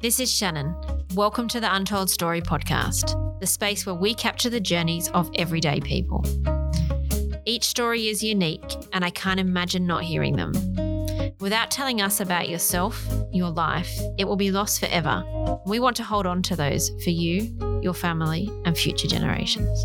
[0.00, 0.74] This is Shannon.
[1.14, 5.78] Welcome to the Untold Story podcast, the space where we capture the journeys of everyday
[5.78, 6.24] people.
[7.44, 8.64] Each story is unique,
[8.94, 10.54] and I can't imagine not hearing them.
[11.38, 15.22] Without telling us about yourself, your life, it will be lost forever.
[15.66, 19.84] We want to hold on to those for you, your family, and future generations.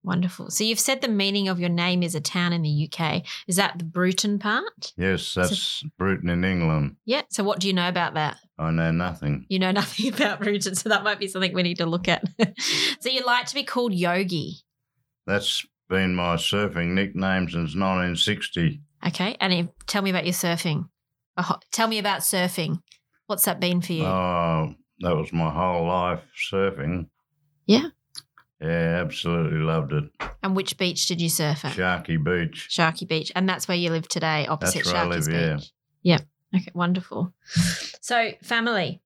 [0.02, 0.50] Wonderful.
[0.50, 3.22] So, you've said the meaning of your name is a town in the UK.
[3.46, 4.94] Is that the Bruton part?
[4.96, 6.96] Yes, that's Bruton in England.
[7.04, 7.22] Yeah.
[7.28, 8.38] So, what do you know about that?
[8.58, 9.44] I know nothing.
[9.50, 12.24] You know nothing about Bruton, so that might be something we need to look at.
[13.00, 14.54] so, you like to be called Yogi.
[15.26, 18.80] That's been my surfing nickname since 1960.
[19.06, 19.36] Okay.
[19.40, 20.88] And if, tell me about your surfing.
[21.36, 22.80] Oh, tell me about surfing.
[23.26, 24.06] What's that been for you?
[24.06, 27.08] Oh, that was my whole life surfing.
[27.68, 27.88] Yeah.
[28.60, 30.04] Yeah, absolutely loved it.
[30.42, 31.76] and which beach did you surf at?
[31.76, 32.66] Sharky Beach.
[32.68, 33.30] Sharky Beach.
[33.36, 35.54] And that's where you live today, opposite That's where I Sharky's live, yeah.
[35.56, 35.72] Beach.
[36.02, 36.18] Yeah.
[36.56, 37.32] Okay, wonderful.
[38.00, 39.00] So, family,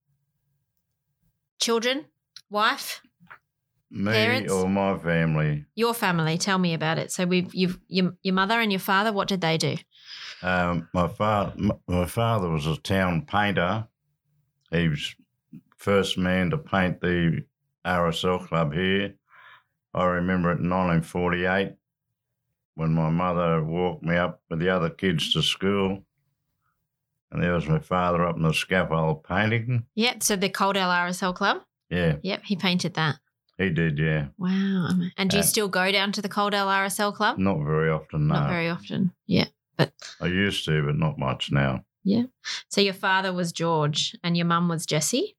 [1.60, 2.06] children,
[2.48, 3.02] wife,
[3.90, 4.50] Me Parents?
[4.52, 5.66] or my family.
[5.74, 6.38] your family.
[6.38, 7.10] Tell me about it.
[7.12, 9.12] So, we've you've your, your mother and your father.
[9.12, 9.76] What did they do?
[10.42, 11.52] Um, my father,
[11.86, 13.86] my father was a town painter.
[14.70, 15.14] He was
[15.76, 17.44] first man to paint the
[17.87, 19.15] RSL club here.
[19.94, 21.75] I remember it in 1948
[22.75, 26.03] when my mother walked me up with the other kids to school,
[27.31, 29.84] and there was my father up on the scaffold painting.
[29.94, 30.15] Yeah.
[30.20, 31.59] So the Coledale RSL Club.
[31.91, 33.16] Yeah, Yep, he painted that.
[33.59, 33.99] he did.
[33.99, 34.88] Yeah, Wow.
[35.19, 37.37] And do you Uh, still go down to the Coledale RSL Club?
[37.37, 38.28] not very often.
[38.28, 39.12] No, Not very often.
[39.26, 39.47] Yeah.
[39.76, 41.84] But I used to, but not much now.
[42.03, 42.25] Yeah.
[42.69, 45.37] So your father was George and your mum was Jessie.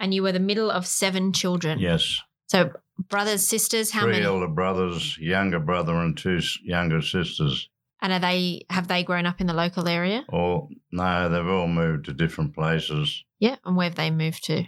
[0.00, 1.78] And you were the middle of seven children.
[1.78, 4.24] Yes, So brothers, sisters, how three many?
[4.24, 7.68] elder brothers, younger brother, and two younger sisters.
[8.02, 10.24] And are they have they grown up in the local area?
[10.32, 13.24] Oh no, they've all moved to different places.
[13.38, 13.56] Yeah.
[13.64, 14.64] And where have they moved to?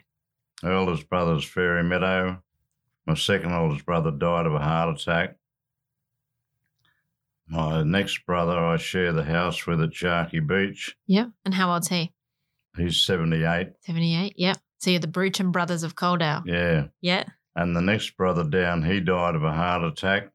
[0.62, 2.42] Eldest brother's Fairy Meadow.
[3.06, 5.36] My second oldest brother died of a heart attack.
[7.48, 10.96] My next brother, I share the house with at Sharky Beach.
[11.06, 11.26] Yeah.
[11.44, 12.12] And how old's he?
[12.76, 13.72] He's 78.
[13.80, 14.34] 78.
[14.36, 14.56] Yep.
[14.82, 16.42] So you're the Bruton brothers of Coledale.
[16.44, 16.88] Yeah.
[17.00, 17.24] Yeah.
[17.54, 20.30] And the next brother down, he died of a heart attack.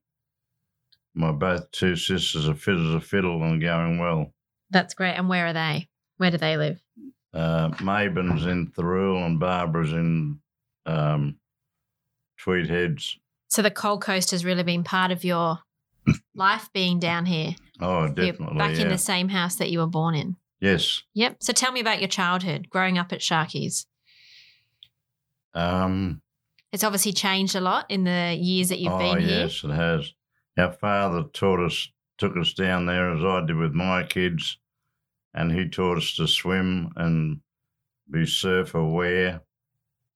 [1.13, 4.33] My both two sisters are fit as a fiddle and going well.
[4.69, 5.15] That's great.
[5.15, 5.89] And where are they?
[6.15, 6.81] Where do they live?
[7.33, 10.39] Uh, Mabin's in Thirroul and Barbara's in
[10.85, 11.35] um,
[12.37, 13.19] Tweed Heads.
[13.49, 15.59] So the Coal Coast has really been part of your
[16.35, 17.53] life being down here.
[17.81, 18.57] Oh, You're definitely.
[18.57, 20.37] back in the same house that you were born in.
[20.61, 21.03] Yes.
[21.15, 21.37] Yep.
[21.41, 23.85] So tell me about your childhood growing up at Sharkies.
[25.57, 26.21] Um,
[26.71, 29.39] It's obviously changed a lot in the years that you've oh, been here.
[29.41, 30.13] yes, it has.
[30.57, 34.57] Our father taught us, took us down there as I did with my kids,
[35.33, 37.41] and he taught us to swim and
[38.09, 39.41] be surf aware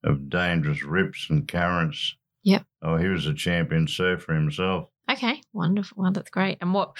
[0.03, 2.15] of dangerous rips and currents.
[2.43, 2.65] Yep.
[2.81, 4.89] Oh, he was a champion surfer himself.
[5.09, 6.01] Okay, wonderful.
[6.01, 6.57] Well, that's great.
[6.61, 6.97] And what?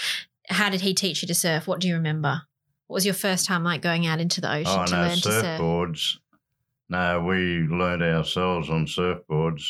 [0.50, 1.68] How did he teach you to surf?
[1.68, 2.44] What do you remember?
[2.88, 5.15] What was your first time like going out into the ocean oh, to no, learn
[5.15, 6.20] to surf?
[6.91, 9.63] No, we learned ourselves on surfboards.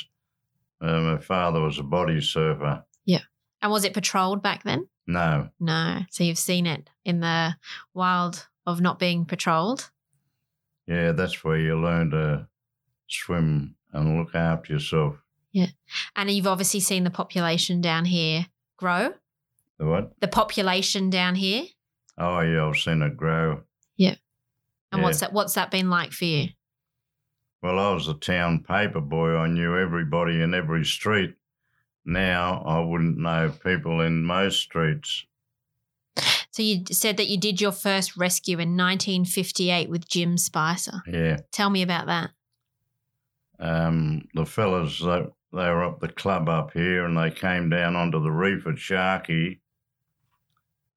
[0.82, 2.84] Uh, my father was a body surfer.
[3.06, 3.20] Yeah.
[3.62, 4.88] And was it patrolled back then?
[5.06, 6.00] No, No.
[6.10, 7.56] So you've seen it in the
[7.94, 9.92] wild of not being patrolled.
[10.88, 12.48] yeah, that's where you learn to
[13.08, 15.18] swim and look after yourself.
[15.52, 15.68] Yeah.
[16.16, 18.48] And you've obviously seen the population down here
[18.78, 19.14] grow.
[19.78, 20.20] The what?
[20.22, 21.66] The population down here.
[22.18, 23.62] Oh yeah, I've seen it grow.
[23.96, 24.16] Yeah.
[24.92, 25.34] And what's that?
[25.34, 26.50] What's that been like for you?
[27.62, 29.36] Well, I was a town paper boy.
[29.36, 31.36] I knew everybody in every street.
[32.06, 35.26] Now I wouldn't know people in most streets.
[36.52, 41.02] So you said that you did your first rescue in 1958 with Jim Spicer.
[41.08, 41.38] Yeah.
[41.52, 42.32] Tell me about that.
[43.60, 47.96] Um, the fellas, they, they were up the club up here and they came down
[47.96, 49.62] onto the reef at Sharkey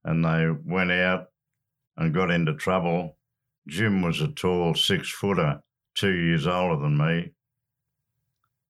[0.03, 1.31] and they went out
[1.97, 3.17] and got into trouble.
[3.69, 5.63] Jim was a tall six footer,
[5.95, 7.33] two years older than me.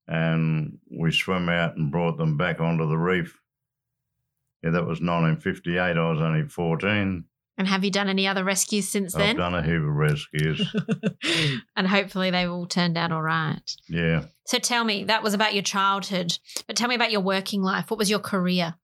[0.07, 3.41] And we swam out and brought them back onto the reef.
[4.63, 5.79] Yeah, that was 1958.
[5.79, 7.25] I was only 14.
[7.57, 9.23] And have you done any other rescues since then?
[9.23, 9.37] I've then?
[9.37, 10.75] done a heap of rescues.
[11.77, 13.63] and hopefully they've all turned out all right.
[13.89, 14.25] yeah.
[14.47, 16.37] So tell me, that was about your childhood,
[16.67, 17.91] but tell me about your working life.
[17.91, 18.75] What was your career?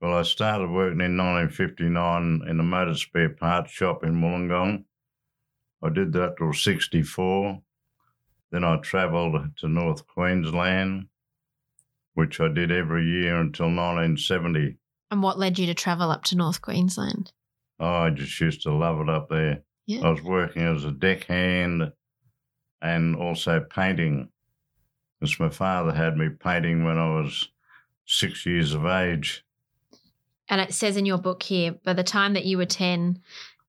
[0.00, 4.84] Well, I started working in 1959 in a motor spare parts shop in Wollongong.
[5.82, 7.60] I did that till 64.
[8.50, 11.08] Then I travelled to North Queensland,
[12.14, 14.76] which I did every year until 1970.
[15.10, 17.32] And what led you to travel up to North Queensland?
[17.80, 19.62] Oh, I just used to love it up there.
[19.86, 20.06] Yeah.
[20.06, 21.92] I was working as a deckhand
[22.80, 24.28] and also painting.
[25.20, 27.48] Because my father had me painting when I was
[28.06, 29.44] six years of age.
[30.48, 33.20] And it says in your book here, by the time that you were 10,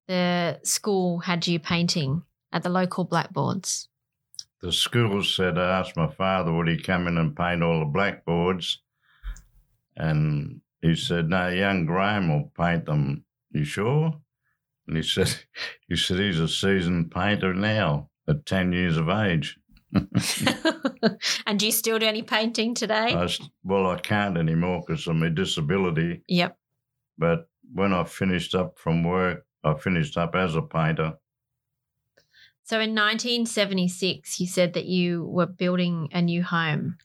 [0.07, 3.87] the school had you painting at the local blackboards.
[4.61, 7.85] The school said, I asked my father, would he come in and paint all the
[7.85, 8.81] blackboards?
[9.95, 13.25] And he said, No, young Graham will paint them.
[13.51, 14.13] You sure?
[14.87, 15.35] And he said,
[15.87, 19.57] he said he's a seasoned painter now at 10 years of age.
[21.45, 23.13] and do you still do any painting today?
[23.13, 23.29] I
[23.63, 26.21] well, I can't anymore because of my disability.
[26.27, 26.57] yep.
[27.17, 31.13] But when I finished up from work, I finished up as a painter.
[32.65, 36.97] So in 1976, you said that you were building a new home.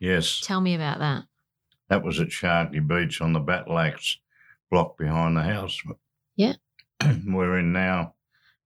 [0.00, 1.24] Yes, Tell me about that.
[1.88, 4.18] that was at Sharkey Beach on the Battle Axe
[4.70, 5.80] block behind the house.
[6.36, 6.54] Yeah.
[7.26, 8.14] We're in now.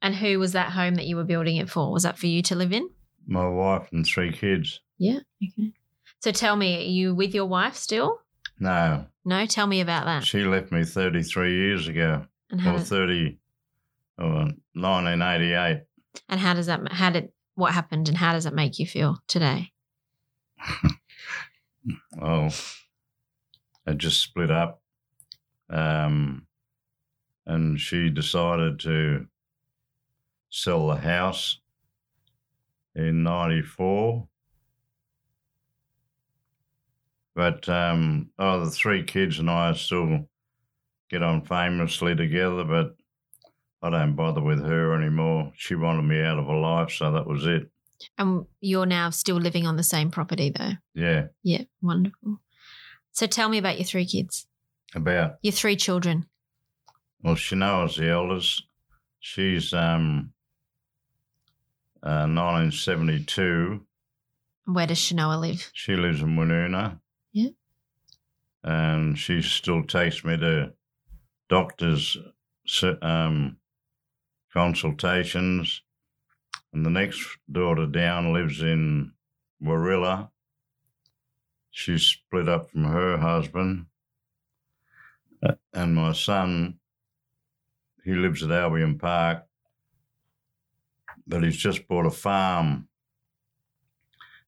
[0.02, 1.92] And who was that home that you were building it for?
[1.92, 2.90] Was that for you to live in?
[3.26, 4.80] My wife and three kids.
[4.98, 5.20] Yeah.
[5.42, 5.72] Okay.
[6.20, 8.20] So tell me, are you with your wife still?
[8.58, 10.24] No, No, tell me about that.
[10.24, 13.38] she left me 33 years ago, And how or 30,
[14.18, 14.24] oh,
[14.74, 15.82] 1988.
[16.28, 19.18] And how does that how did what happened and how does it make you feel
[19.26, 19.72] today?
[22.20, 22.50] Oh,
[23.86, 24.82] I just split up.
[25.70, 26.46] Um,
[27.46, 29.26] and she decided to
[30.50, 31.60] sell the house
[32.94, 34.26] in 94.
[37.34, 40.28] But um, oh, the three kids and I still
[41.10, 42.96] get on famously together, but
[43.82, 45.52] I don't bother with her anymore.
[45.56, 47.70] She wanted me out of her life, so that was it.
[48.18, 50.72] And you're now still living on the same property though.
[50.94, 52.40] Yeah, Yeah, wonderful.
[53.12, 54.46] So tell me about your three kids.
[54.94, 56.26] about Your three children.
[57.22, 58.64] Well, Shanoa's the eldest.
[59.20, 60.32] She's um,
[62.02, 63.80] uh, 1972.
[64.66, 65.70] Where does Shanoa live?
[65.72, 67.00] She lives in Woonona.
[67.32, 67.50] Yeah.
[68.62, 70.72] And she still takes me to
[71.48, 72.16] doctors'
[73.00, 73.56] um,
[74.56, 75.82] consultations.
[76.72, 77.20] And the next
[77.52, 79.12] daughter down lives in
[79.60, 80.30] Warilla.
[81.70, 83.84] She's split up from her husband.
[85.74, 86.78] And my son,
[88.02, 89.44] he lives at Albion Park,
[91.26, 92.88] but he's just bought a farm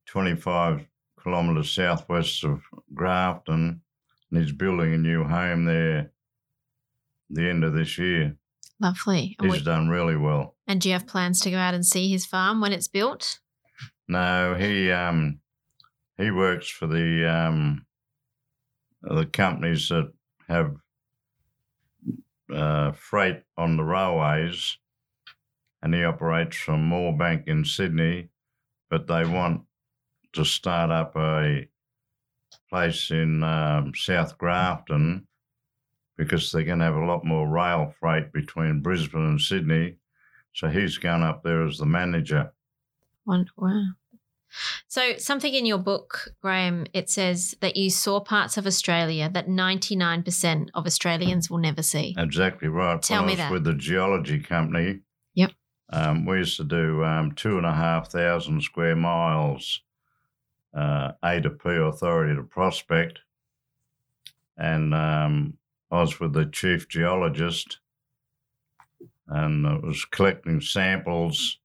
[0.06, 0.86] 25
[1.22, 2.62] kilometres southwest of
[2.94, 3.82] Grafton,
[4.30, 6.12] and he's building a new home there
[7.28, 8.37] the end of this year.
[8.80, 9.36] Lovely.
[9.40, 10.54] He's we- done really well.
[10.66, 13.40] and do you have plans to go out and see his farm when it's built?
[14.06, 15.40] No, he um
[16.16, 17.84] he works for the um
[19.02, 20.12] the companies that
[20.48, 20.76] have
[22.52, 24.78] uh, freight on the railways,
[25.82, 28.30] and he operates from Moorebank in Sydney,
[28.88, 29.62] but they want
[30.32, 31.68] to start up a
[32.70, 35.26] place in um, South Grafton
[36.18, 39.94] because they're going to have a lot more rail freight between Brisbane and Sydney.
[40.52, 42.52] So he's going up there as the manager.
[43.24, 43.44] Wow.
[44.86, 49.46] So, something in your book, Graham, it says that you saw parts of Australia that
[49.46, 52.14] 99% of Australians will never see.
[52.16, 53.00] Exactly right.
[53.00, 53.52] Tell when me that.
[53.52, 55.00] with the geology company.
[55.34, 55.52] Yep.
[55.90, 59.82] Um, we used to do um, two and a half thousand square miles,
[60.74, 63.20] uh, A to P authority to prospect,
[64.56, 65.58] and um,
[65.90, 67.78] I was with the chief geologist,
[69.26, 71.58] and was collecting samples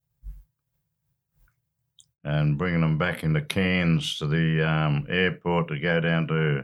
[2.24, 6.64] and bringing them back into cans to the um, airport to go down to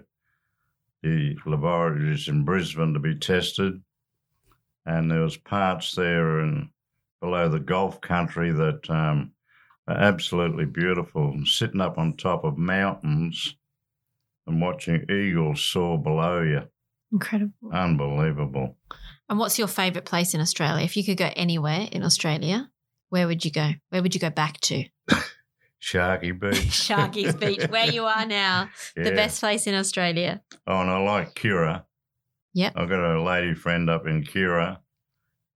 [1.04, 3.82] the laboratories in Brisbane to be tested.
[4.86, 6.70] And there was parts there and
[7.22, 9.32] below the Gulf country that um,
[9.88, 11.32] are absolutely beautiful.
[11.32, 13.56] And Sitting up on top of mountains
[14.48, 16.64] and watching eagles soar below you,
[17.12, 17.72] Incredible.
[17.74, 18.78] unbelievable.
[19.30, 20.84] And what's your favourite place in Australia?
[20.84, 22.70] If you could go anywhere in Australia,
[23.10, 23.72] where would you go?
[23.90, 24.86] Where would you go back to?
[25.82, 26.58] Sharky Beach.
[26.58, 30.42] Sharky's Beach, where you are now, the best place in Australia.
[30.68, 31.84] Oh, and I like Kira.
[32.54, 32.74] Yep.
[32.76, 34.78] I've got a lady friend up in Kira,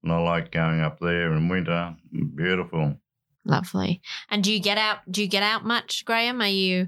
[0.03, 1.95] and I like going up there in winter.
[2.35, 2.97] Beautiful.
[3.45, 4.01] Lovely.
[4.29, 4.99] And do you get out?
[5.09, 6.41] Do you get out much, Graham?
[6.41, 6.87] Are you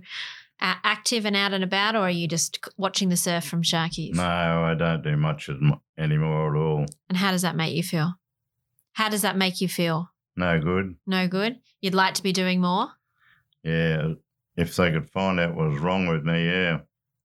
[0.60, 4.16] active and out and about, or are you just watching the surf from Sharkies?
[4.16, 5.50] No, I don't do much
[5.98, 6.86] anymore at all.
[7.10, 8.14] And how does that make you feel?
[8.94, 10.10] How does that make you feel?
[10.36, 10.96] No good.
[11.06, 11.58] No good.
[11.82, 12.88] You'd like to be doing more.
[13.64, 14.14] Yeah,
[14.56, 16.80] if they could find out what was wrong with me, yeah,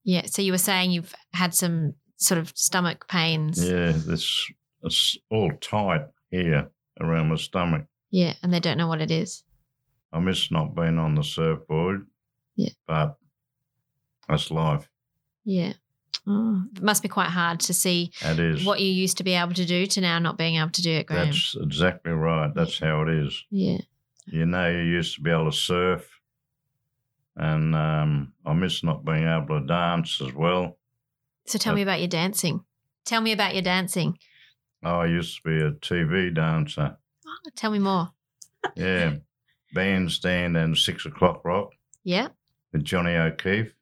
[0.04, 0.26] Yeah.
[0.26, 3.62] So you were saying you've had some sort of stomach pains.
[3.62, 4.50] yeah, this
[4.82, 6.70] it's all tight here
[7.00, 7.84] around my stomach.
[8.10, 9.44] Yeah, and they don't know what it is.
[10.12, 12.06] I miss not being on the surfboard.
[12.56, 12.70] Yeah.
[12.86, 13.16] but
[14.30, 14.88] that's life.
[15.44, 15.72] Yeah.
[16.26, 18.12] Oh, it must be quite hard to see
[18.64, 20.90] what you used to be able to do to now not being able to do
[20.92, 21.26] it, Graham.
[21.26, 22.52] That's exactly right.
[22.54, 23.44] That's how it is.
[23.50, 23.78] yeah.
[24.26, 26.08] You know, you used to be able to surf,
[27.36, 30.78] and um, I miss not being able to dance as well.
[31.46, 32.64] So tell me about your dancing.
[33.04, 34.18] Tell me about your dancing.
[34.84, 36.96] Oh, I used to be a TV dancer.
[37.26, 38.10] Oh, tell me more.
[38.76, 39.14] Yeah,
[39.74, 41.70] bandstand and six o'clock rock
[42.04, 42.28] Yeah.
[42.72, 43.72] with Johnny O'Keefe.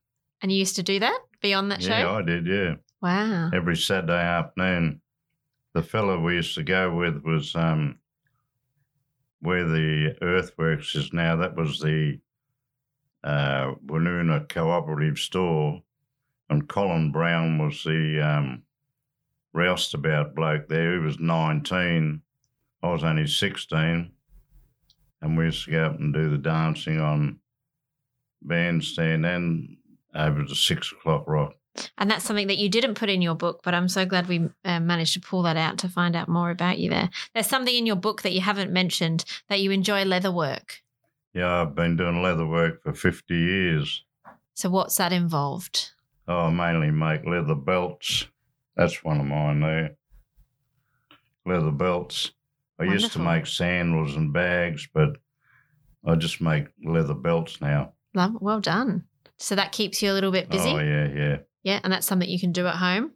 [0.43, 1.19] And you used to do that?
[1.43, 1.99] Be on that Yeah, show?
[1.99, 2.47] Yeah, I did.
[2.47, 3.51] Yeah, Wow.
[3.53, 5.01] every Saturday afternoon.
[5.75, 7.99] The fellow we used to go with was um,
[9.41, 11.37] where the earthworks is now.
[11.37, 12.19] That was the
[13.23, 15.83] uh, Woonona Cooperative Store,
[16.51, 18.63] and Colin Brown was the um,
[19.53, 20.95] roustabout bloke there.
[20.95, 22.23] He was 19.
[22.83, 24.13] I was only 16.
[25.21, 27.41] And we used to go up and do the dancing on
[28.43, 29.77] bandstand and
[30.15, 31.55] over to six o'clock rock.
[31.97, 34.49] And that's something that you didn't put in your book, but I'm so glad we
[34.65, 37.09] uh, managed to pull that out to find out more about you there.
[37.35, 40.83] There's something in your book that you haven't mentioned that you enjoy leather work.
[41.35, 44.05] Yeah, I've been doing leather work for 50 years.
[44.55, 45.93] So, what's that involved?
[46.27, 48.27] Oh, I mainly make leather belts.
[48.77, 49.97] That's one of mine there.
[51.47, 52.33] Leather belts.
[52.81, 55.17] I used to make sandals and bags, but
[56.05, 57.93] I just make leather belts now.
[58.15, 59.05] Love, well done.
[59.39, 60.71] So, that keeps you a little bit busy.
[60.71, 61.37] Oh, yeah, yeah.
[61.63, 61.81] yeah.
[61.83, 63.13] And that's something you can do at home.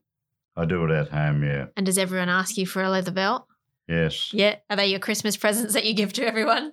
[0.57, 1.67] I do it at home, yeah.
[1.77, 3.47] And does everyone ask you for a leather belt?
[3.89, 4.33] Yes.
[4.33, 4.57] Yeah.
[4.71, 6.73] Are they your Christmas presents that you give to everyone?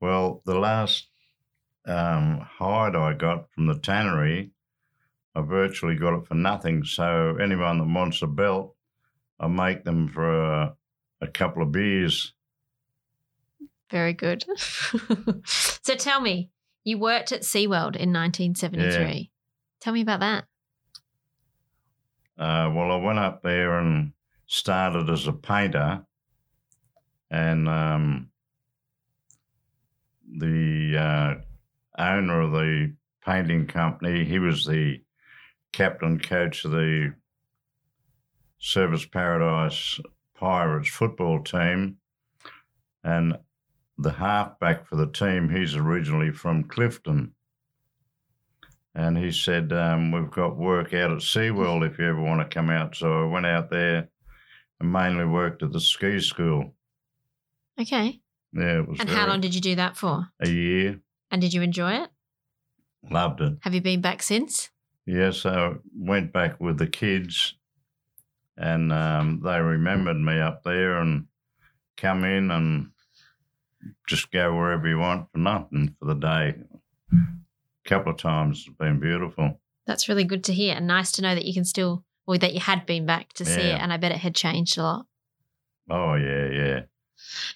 [0.00, 1.08] Well, the last
[1.86, 4.50] um, hide I got from the tannery,
[5.34, 6.84] I virtually got it for nothing.
[6.84, 8.74] So anyone that wants a belt,
[9.38, 10.76] I make them for a,
[11.20, 12.32] a couple of beers.
[13.90, 14.44] Very good.
[15.44, 16.50] so, tell me,
[16.84, 19.30] you worked at SeaWorld in 1973.
[19.80, 20.44] Tell me about that.
[22.38, 24.12] Uh, well, I went up there and
[24.46, 26.04] started as a painter,
[27.30, 28.30] and um,
[30.26, 32.94] the uh, owner of the
[33.24, 35.02] painting company, he was the
[35.72, 37.14] captain coach of the
[38.60, 40.00] Surfers Paradise
[40.34, 41.98] Pirates football team,
[43.04, 43.36] and
[44.02, 47.32] the halfback for the team, he's originally from Clifton.
[48.94, 52.52] And he said, um, We've got work out at SeaWorld if you ever want to
[52.54, 52.96] come out.
[52.96, 54.08] So I went out there
[54.80, 56.74] and mainly worked at the ski school.
[57.80, 58.20] Okay.
[58.52, 60.26] Yeah, it was And very- how long did you do that for?
[60.40, 61.00] a year.
[61.30, 62.10] And did you enjoy it?
[63.08, 63.58] Loved it.
[63.62, 64.70] Have you been back since?
[65.06, 67.54] Yes, I went back with the kids
[68.56, 71.26] and um, they remembered me up there and
[71.96, 72.90] come in and
[74.06, 76.54] just go wherever you want for nothing for the day.
[77.12, 79.60] A couple of times it's been beautiful.
[79.86, 82.54] That's really good to hear and nice to know that you can still, or that
[82.54, 83.80] you had been back to see it.
[83.80, 85.06] And I bet it had changed a lot.
[85.88, 86.80] Oh yeah, yeah.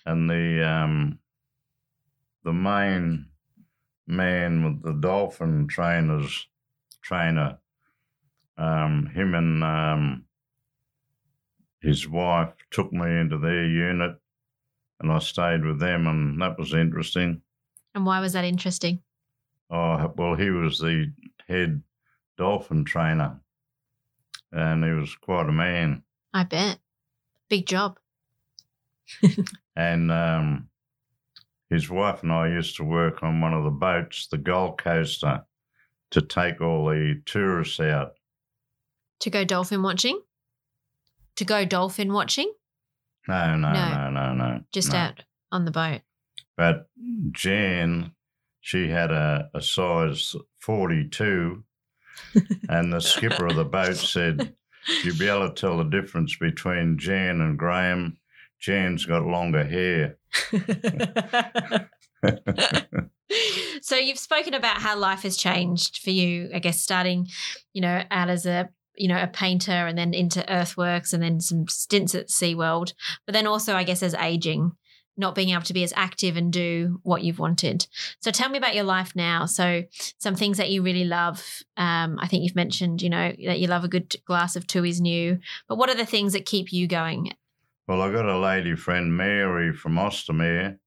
[0.05, 1.19] And the um
[2.43, 3.27] the main
[4.07, 6.47] man with the dolphin trainers
[7.03, 7.59] trainer,
[8.59, 10.25] um, him and um
[11.81, 14.17] his wife took me into their unit
[15.05, 17.43] and I stayed with them and that was interesting.
[17.95, 19.01] And why was that interesting?
[19.71, 21.13] Oh well he was the
[21.47, 21.83] head
[22.37, 23.41] dolphin trainer
[24.51, 26.03] and he was quite a man.
[26.33, 26.79] I bet.
[27.49, 27.99] Big job.
[29.77, 30.69] and um,
[31.69, 35.45] his wife and I used to work on one of the boats, the Gold Coaster,
[36.13, 38.15] to take all the tourists out.
[39.21, 40.21] To go dolphin watching?
[41.37, 42.53] To go dolphin watching?
[43.29, 43.91] No, no, No.
[43.91, 44.61] no, no, no.
[44.73, 44.99] Just no.
[44.99, 46.03] out on the boat.
[46.57, 46.89] But
[47.33, 48.13] Jan,
[48.61, 51.65] she had a, a size 42,
[52.69, 54.55] and the skipper of the boat said,
[55.03, 58.19] You'll be able to tell the difference between Jan and Graham.
[58.61, 60.19] Jan's got longer hair.
[63.83, 67.29] so you've spoken about how life has changed for you, I guess starting,
[67.73, 71.41] you know, out as a you know, a painter and then into earthworks and then
[71.41, 72.93] some stints at SeaWorld.
[73.27, 74.73] But then also I guess as aging,
[75.17, 77.87] not being able to be as active and do what you've wanted.
[78.21, 79.47] So tell me about your life now.
[79.47, 79.85] So
[80.19, 81.63] some things that you really love.
[81.77, 85.01] Um, I think you've mentioned, you know, that you love a good glass of Tooheys
[85.01, 85.39] New.
[85.69, 87.33] But what are the things that keep you going?
[87.87, 90.79] Well, I got a lady friend, Mary from Austinmer,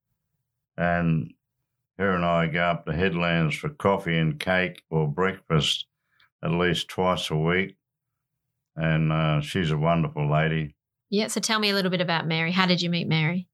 [0.78, 1.34] and
[1.98, 5.86] her and I go up to Headlands for coffee and cake or breakfast
[6.44, 7.76] at least twice a week.
[8.78, 10.76] And uh, she's a wonderful lady.
[11.10, 11.28] Yeah.
[11.28, 12.52] So tell me a little bit about Mary.
[12.52, 13.48] How did you meet Mary?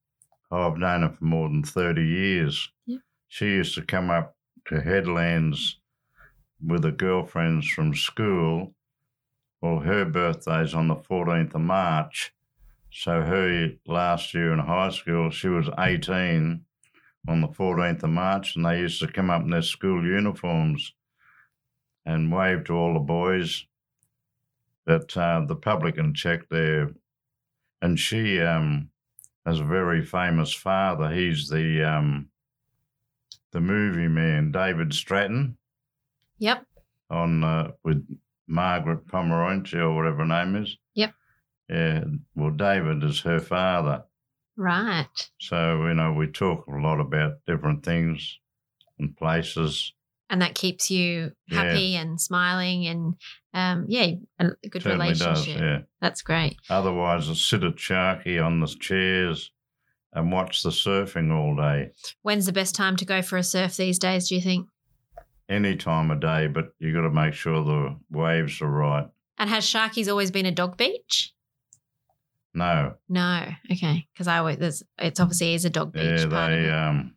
[0.51, 2.69] Oh, I've known her for more than 30 years.
[2.85, 2.99] Yeah.
[3.27, 4.35] She used to come up
[4.67, 5.79] to Headlands
[6.63, 8.75] with her girlfriends from school.
[9.61, 12.33] Well, her birthday's on the 14th of March.
[12.91, 16.63] So her last year in high school, she was 18
[17.27, 20.93] on the 14th of March, and they used to come up in their school uniforms
[22.05, 23.65] and wave to all the boys.
[24.85, 26.91] But uh, the publican checked there,
[27.81, 28.89] and she um,
[29.45, 31.09] has a very famous father.
[31.09, 32.29] He's the um,
[33.51, 35.57] the movie man, David Stratton,
[36.39, 36.65] Yep.
[37.09, 38.05] on uh, with
[38.47, 40.77] Margaret Pomeranchi or whatever her name is.
[40.95, 41.13] Yep.
[41.69, 42.03] Yeah.
[42.35, 44.03] Well, David is her father.
[44.57, 45.07] Right.
[45.39, 48.37] So, you know, we talk a lot about different things
[48.99, 49.93] and places.
[50.33, 51.63] And that keeps you Yeah.
[51.63, 53.13] happy and smiling and
[53.53, 54.07] um, yeah,
[54.39, 55.61] a a good Certainly does, relationship.
[55.61, 55.79] yeah.
[56.01, 56.57] That's great.
[56.71, 59.51] Otherwise, I sit at Sharky on the chairs
[60.11, 61.91] and watch the surfing all day,
[62.23, 64.67] When's the best time to go for a surf these days, do you think?
[65.49, 69.07] any time of day, but you've got to make sure the waves are right.
[69.37, 71.33] And has Sharky's always been a dog beach?
[72.55, 73.45] No, No.
[73.71, 74.07] Okay.
[74.13, 76.21] Because I always, there's, it's obviously is a dog beach.
[76.21, 77.15] yeah, they um,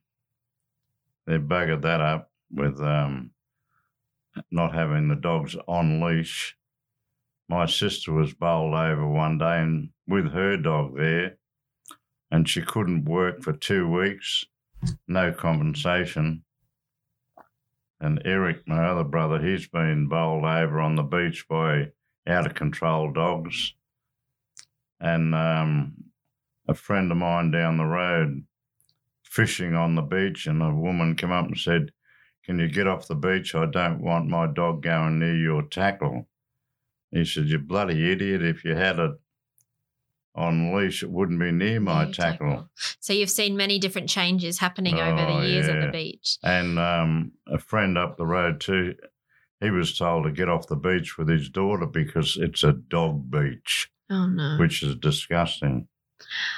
[1.27, 3.31] they buggered that up with um,
[4.51, 6.57] not having the dogs on leash.
[7.49, 11.39] My sister was bowled over one day and with her dog there,
[12.31, 14.45] and she couldn't work for two weeks,
[15.07, 16.43] no compensation.
[18.01, 21.93] And Eric, my other brother, he's been bowled over on the beach by
[22.27, 23.75] out of control dogs.
[25.01, 25.95] And um,
[26.69, 28.45] a friend of mine down the road
[29.23, 31.91] fishing on the beach, and a woman came up and said,
[32.47, 33.55] Can you get off the beach?
[33.55, 36.29] I don't want my dog going near your tackle.
[37.11, 38.41] He said, You bloody idiot.
[38.43, 39.11] If you had it
[40.35, 42.71] on leash, it wouldn't be near my Near your tackle.
[43.01, 46.39] So you've seen many different changes happening over Oh, the years at the beach.
[46.43, 48.95] And um, a friend up the road, too,
[49.61, 53.31] he was told to get off the beach with his daughter because it's a dog
[53.31, 54.57] beach, Oh, no.
[54.59, 55.89] which is disgusting.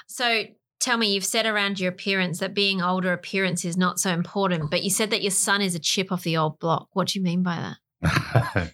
[0.07, 0.44] So
[0.88, 4.70] tell me, you've said around your appearance that being older appearance is not so important,
[4.70, 6.88] but you said that your son is a chip off the old block.
[6.94, 8.72] What do you mean by that?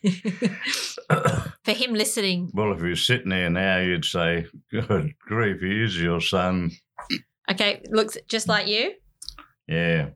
[1.64, 6.00] For him listening, well, if you're sitting there now, you'd say, Good grief, he is
[6.00, 6.70] your son.
[7.50, 8.92] okay, looks just like you.
[9.66, 10.11] Yeah.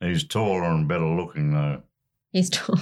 [0.00, 1.82] He's taller and better looking, though.
[2.32, 2.80] He's tall.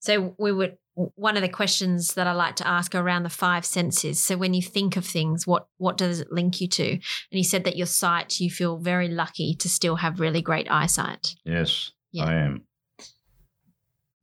[0.00, 0.76] so we would
[1.16, 4.22] one of the questions that I like to ask around the five senses.
[4.22, 6.90] So when you think of things, what what does it link you to?
[6.92, 10.70] And you said that your sight, you feel very lucky to still have really great
[10.70, 11.34] eyesight.
[11.44, 12.24] Yes, Yeah.
[12.26, 12.64] I am.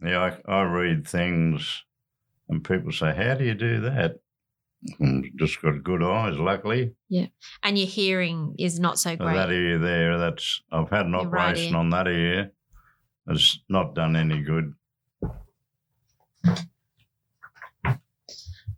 [0.03, 1.83] Yeah, I, I read things
[2.49, 4.19] and people say, How do you do that?
[4.99, 6.93] "Hmm, Just got good eyes, luckily.
[7.09, 7.27] Yeah,
[7.63, 9.33] and your hearing is not so great.
[9.33, 11.79] That ear there, that's I've had an right operation ear.
[11.79, 12.51] on that ear.
[13.29, 14.73] It's not done any good.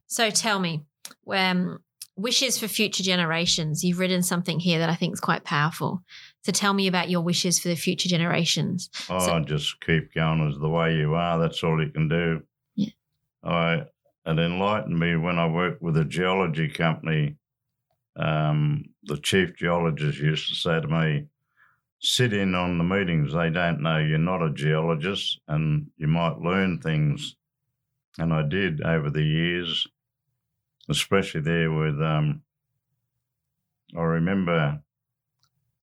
[0.08, 0.84] So tell me,
[1.32, 1.80] um,
[2.16, 3.84] wishes for future generations.
[3.84, 6.04] You've written something here that I think is quite powerful.
[6.44, 8.90] So tell me about your wishes for the future generations.
[9.10, 11.38] Oh, So- just keep going as the way you are.
[11.38, 12.42] That's all you can do.
[12.76, 12.90] Yeah.
[13.44, 13.74] I
[14.26, 17.38] it enlightened me when I worked with a geology company.
[18.16, 21.28] Um, the chief geologist used to say to me,
[22.00, 23.34] "Sit in on the meetings.
[23.34, 27.36] They don't know you're not a geologist, and you might learn things."
[28.18, 29.88] And I did over the years.
[30.90, 32.42] especially there with um,
[33.96, 34.82] I remember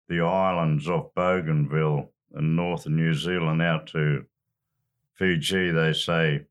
[0.09, 4.27] the islands off Bougainville in northern New Zealand out to
[5.15, 5.71] Fiji.
[5.71, 6.47] They say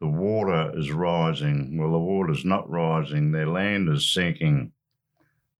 [0.00, 1.78] the water is rising.
[1.78, 3.32] Well, the water's not rising.
[3.32, 4.72] Their land is sinking.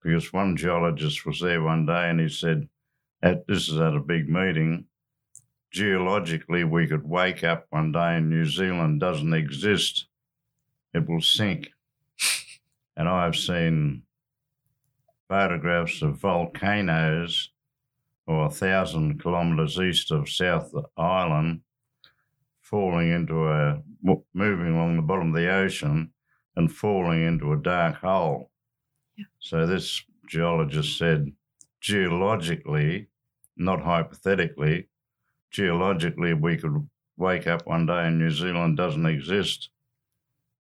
[0.02, 2.68] Because one geologist was there one day and he said,
[3.22, 4.86] at, this is at a big meeting,
[5.70, 10.06] geologically, we could wake up one day and New Zealand doesn't exist.
[10.94, 11.70] It will sink.
[12.96, 14.02] and I've seen
[15.28, 17.50] photographs of volcanoes
[18.26, 21.60] or a thousand kilometres east of South Island
[22.60, 23.82] falling into a,
[24.34, 26.12] moving along the bottom of the ocean
[26.56, 28.50] and falling into a dark hole.
[29.16, 29.24] Yeah.
[29.38, 31.32] So this geologist said,
[31.80, 33.08] geologically,
[33.56, 34.88] not hypothetically,
[35.50, 39.70] geologically, we could wake up one day and New Zealand doesn't exist.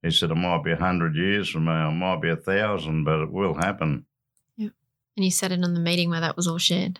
[0.03, 3.03] He said, it might be a hundred years from now, it might be a thousand,
[3.03, 4.05] but it will happen.
[4.55, 4.69] Yeah.
[5.15, 6.99] And you said it in the meeting where that was all shared.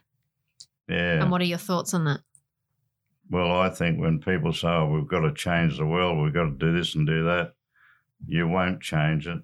[0.90, 1.22] Yeah.
[1.22, 2.22] And what are your thoughts on that?
[3.30, 6.46] Well, I think when people say, oh, we've got to change the world, we've got
[6.46, 7.54] to do this and do that,
[8.26, 9.40] you won't change it.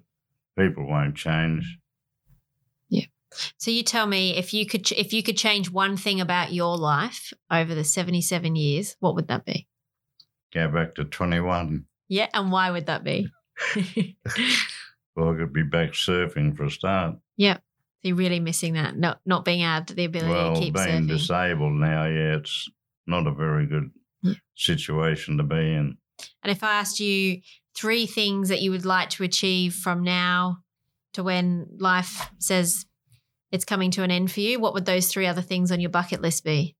[0.56, 1.78] People won't change.
[3.58, 6.76] So you tell me if you could if you could change one thing about your
[6.76, 9.66] life over the 77 years, what would that be?
[10.52, 11.84] Go back to 21.
[12.08, 13.28] Yeah, and why would that be?
[15.16, 17.16] Well, I could be back surfing for a start.
[17.36, 17.54] yeah.
[17.54, 20.74] So you're really missing that, not not being able to the ability well, to keep
[20.74, 21.08] being surfing.
[21.08, 22.68] disabled now, yeah, it's
[23.06, 23.90] not a very good
[24.22, 24.34] Yeah.
[24.56, 25.96] situation to be in.
[26.42, 27.40] And if I asked you
[27.76, 30.58] three things that you would like to achieve from now
[31.14, 32.84] to when life says
[33.54, 35.90] it's coming to an end for you, what would those three other things on your
[35.90, 36.74] bucket list be?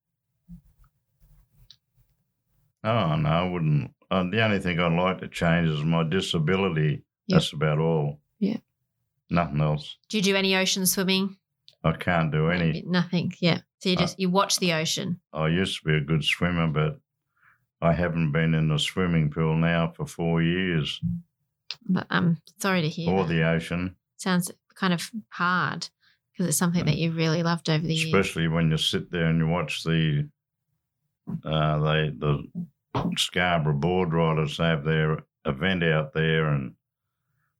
[2.83, 3.93] Oh, no, I wouldn't.
[4.11, 7.03] Uh, the only thing I'd like to change is my disability.
[7.27, 7.37] Yeah.
[7.37, 8.21] That's about all.
[8.39, 8.59] Yeah.
[9.31, 9.97] Nothing else.
[10.09, 11.37] Do you do any ocean swimming?
[11.83, 12.83] I can't do any.
[12.87, 13.33] Nothing.
[13.41, 13.61] Yeah.
[13.81, 15.21] So you Uh, just you watch the ocean.
[15.33, 17.01] I used to be a good swimmer, but
[17.81, 21.01] I haven't been in the swimming pool now for four years
[21.89, 23.11] But I'm sorry to hear.
[23.13, 23.33] or that.
[23.33, 25.89] the ocean, Sounds kind of hard
[26.35, 28.13] because it's something that you really loved over the years.
[28.13, 30.29] especially when you sit there and you watch the
[31.45, 32.45] uh, they the
[33.17, 36.75] Scarborough board riders have their event out there, and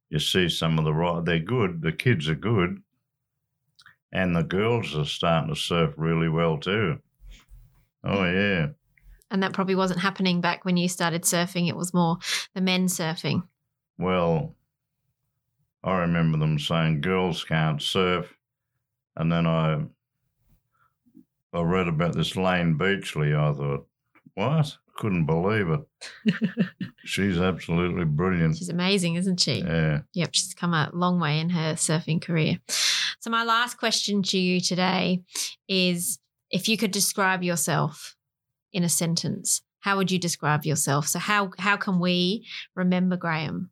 [0.09, 1.81] you see some of the ri- they're good.
[1.81, 2.81] The kids are good,
[4.11, 6.99] and the girls are starting to surf really well too.
[8.03, 8.67] Oh yeah.
[9.31, 11.67] And that probably wasn't happening back when you started surfing.
[11.67, 12.17] It was more
[12.53, 13.43] the men surfing.
[13.97, 14.55] Well,
[15.83, 18.31] I remember them saying girls can't surf,
[19.15, 19.81] and then I
[21.53, 23.33] I read about this Layne Beachley.
[23.33, 23.87] I thought,
[24.33, 24.77] what?
[24.97, 26.35] Couldn't believe it.
[27.05, 28.57] She's absolutely brilliant.
[28.57, 29.61] She's amazing, isn't she?
[29.61, 30.01] Yeah.
[30.13, 32.59] Yep, she's come a long way in her surfing career.
[33.19, 35.23] So, my last question to you today
[35.67, 38.15] is if you could describe yourself
[38.71, 41.07] in a sentence, how would you describe yourself?
[41.07, 43.71] So, how, how can we remember Graham?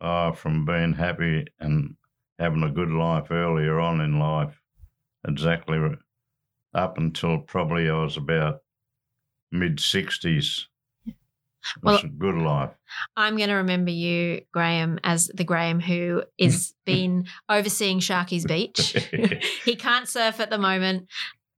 [0.00, 1.96] Oh, from being happy and
[2.40, 4.60] having a good life earlier on in life,
[5.28, 5.78] exactly
[6.74, 8.60] up until probably I was about
[9.52, 10.64] mid 60s.
[11.82, 12.70] Well- a good life.
[13.18, 18.96] I'm going to remember you, Graham, as the Graham who is been overseeing Sharky's Beach.
[19.64, 21.06] he can't surf at the moment,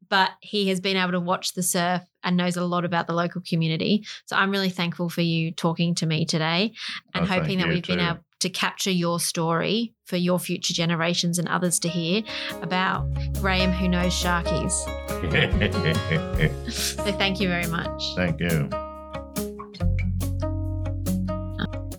[0.09, 3.13] but he has been able to watch the surf and knows a lot about the
[3.15, 4.05] local community.
[4.27, 6.73] So I'm really thankful for you talking to me today
[7.15, 11.39] and Oh, hoping that we've been able to capture your story for your future generations
[11.39, 12.23] and others to hear
[12.61, 13.09] about
[13.41, 14.73] Graham who knows Sharkies.
[16.73, 18.03] So thank you very much.
[18.17, 18.69] Thank you.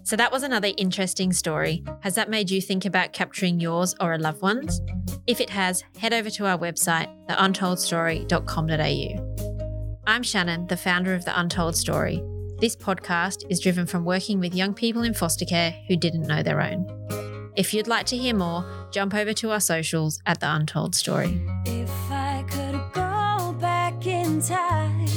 [0.04, 1.84] So that was another interesting story.
[2.02, 4.82] Has that made you think about capturing yours or a loved one's?
[5.26, 10.02] If it has, head over to our website, theuntoldstory.com.au.
[10.06, 12.22] I'm Shannon, the founder of The Untold Story.
[12.64, 16.42] This podcast is driven from working with young people in foster care who didn't know
[16.42, 16.88] their own.
[17.58, 21.42] If you'd like to hear more, jump over to our socials at The Untold Story.
[21.66, 25.10] If I could go back in time,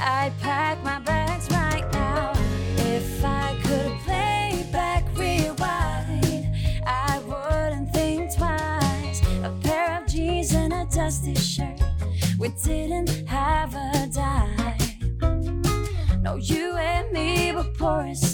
[0.00, 2.32] I'd pack my bags right now.
[2.78, 6.52] If I could play back rewind,
[6.84, 9.22] I wouldn't think twice.
[9.44, 11.80] A pair of jeans and a dusty shirt.
[12.36, 13.09] We didn't
[17.80, 18.29] me